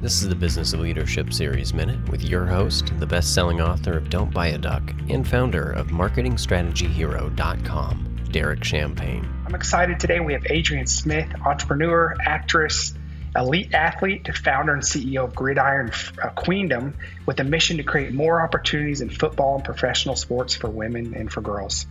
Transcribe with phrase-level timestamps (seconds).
[0.00, 3.96] This is the Business of Leadership Series Minute with your host, the best selling author
[3.96, 9.28] of Don't Buy a Duck and founder of MarketingStrategyHero.com, Derek Champagne.
[9.44, 10.20] I'm excited today.
[10.20, 12.94] We have Adrienne Smith, entrepreneur, actress,
[13.34, 15.90] elite athlete, founder and CEO of Gridiron
[16.22, 16.94] uh, Queendom,
[17.26, 21.32] with a mission to create more opportunities in football and professional sports for women and
[21.32, 21.86] for girls.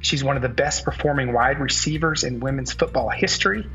[0.00, 3.66] She's one of the best performing wide receivers in women's football history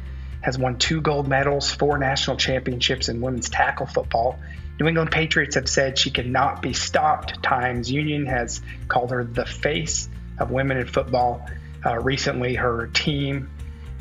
[0.41, 4.39] has won two gold medals, four national championships in women's tackle football.
[4.79, 7.43] New England Patriots have said she cannot be stopped.
[7.43, 10.09] Times Union has called her the face
[10.39, 11.47] of women in football.
[11.85, 13.49] Uh, recently, her team,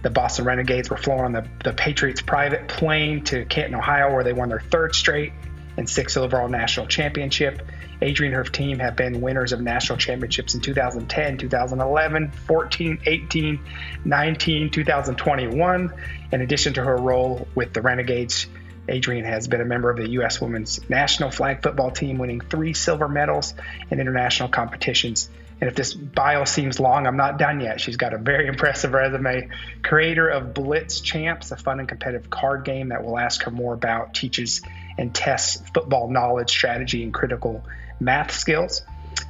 [0.02, 4.24] the Boston Renegades, were flown on the, the Patriots' private plane to Canton, Ohio, where
[4.24, 5.32] they won their third straight
[5.77, 7.62] and sixth overall national championship.
[8.02, 13.60] Adrienne and her team have been winners of national championships in 2010, 2011, 14, 18,
[14.05, 15.93] 19, 2021.
[16.33, 18.46] In addition to her role with the Renegades,
[18.88, 20.41] Adrienne has been a member of the U.S.
[20.41, 23.55] women's national flag football team, winning three silver medals
[23.90, 25.29] in international competitions.
[25.60, 27.80] And if this bio seems long, I'm not done yet.
[27.80, 29.51] She's got a very impressive resume.
[29.82, 33.74] Creator of Blitz Champz, a fun and competitive card game that we'll ask her more
[33.74, 34.62] about, teaches
[35.01, 37.65] and tests football knowledge, strategy, and critical
[37.98, 38.82] math skills.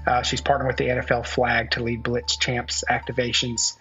[0.07, 3.77] Uh, she's partnered with the NFL flag to lead Blitz Champz activations.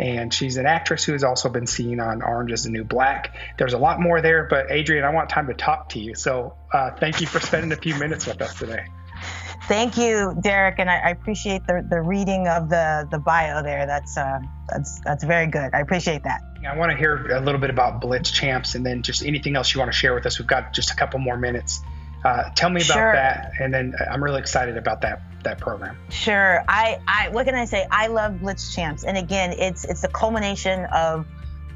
[0.00, 3.36] And she's an actress who has also been seen on Orange is the New Black.
[3.58, 6.14] There's a lot more there, but Adrienne, I want time to talk to you.
[6.14, 8.86] So uh, thank you for spending a few minutes with us today.
[9.66, 13.86] Thank you, Derek, and I, I appreciate the, the reading of the, the bio there.
[13.86, 15.70] That's uh, that's that's very good.
[15.72, 16.42] I appreciate that.
[16.68, 19.74] I want to hear a little bit about Blitz Champz, and then just anything else
[19.74, 20.38] you want to share with us.
[20.38, 21.80] We've got just a couple more minutes.
[22.24, 23.12] Uh, tell me about sure.
[23.12, 25.96] that, and then I'm really excited about that that program.
[26.10, 26.64] Sure.
[26.68, 27.86] I, I what can I say?
[27.90, 31.26] I love Blitz Champz, and again, it's it's the culmination of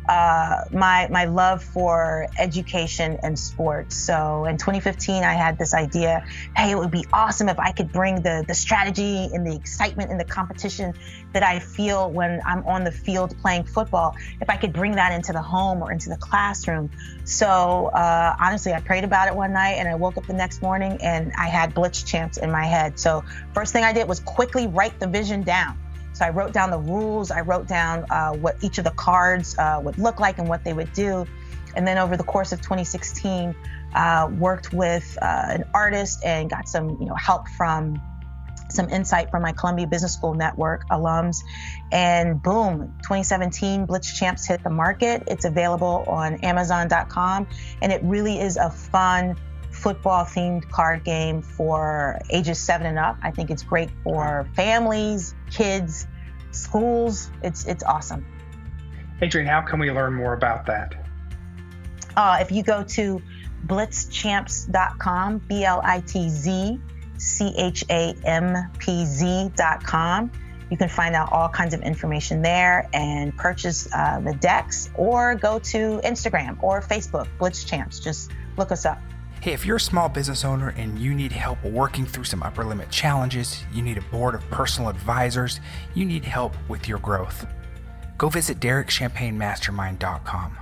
[0.08, 3.96] uh, my my love for education and sports.
[3.96, 6.24] So in 2015, I had this idea:
[6.56, 10.10] hey, it would be awesome if I could bring the the strategy and the excitement
[10.10, 10.94] and the competition
[11.32, 14.16] that I feel when I'm on the field playing football.
[14.40, 16.90] If I could bring that into the home or into the classroom.
[17.24, 20.62] So uh, honestly, I prayed about it one night, and I woke up the next
[20.62, 22.98] morning and I had Blitz Champz in my head.
[22.98, 25.78] So first thing I did was quickly write the vision down.
[26.18, 29.56] So I wrote down the rules, I wrote down uh, what each of the cards
[29.56, 31.24] uh, would look like and what they would do.
[31.76, 33.54] And then over the course of 2016,
[33.94, 38.02] uh, worked with uh, an artist and got some you know help from
[38.68, 41.38] some insight from my Columbia Business School network alums.
[41.92, 45.22] And boom, 2017 Blitz Champz hit the market.
[45.28, 47.46] It's available on Amazon.com.
[47.80, 49.36] And it really is a fun,
[49.78, 53.16] football themed card game for ages seven and up.
[53.22, 56.06] I think it's great for families, kids,
[56.50, 57.30] schools.
[57.42, 58.26] It's it's awesome.
[59.22, 60.94] Adrienne, how can we learn more about that?
[62.16, 63.22] Uh, if you go to
[63.66, 66.80] blitzchampz.com, B L I T Z
[67.16, 70.30] C H A M P Z.com,
[70.70, 75.34] you can find out all kinds of information there and purchase uh, the decks or
[75.34, 78.02] go to Instagram or Facebook, Blitz Champz.
[78.02, 79.00] Just look us up.
[79.40, 82.64] Hey, if you're a small business owner and you need help working through some upper
[82.64, 85.60] limit challenges, you need a board of personal advisors,
[85.94, 87.46] you need help with your growth,
[88.16, 90.58] go visit DerekChampagneMastermind.com.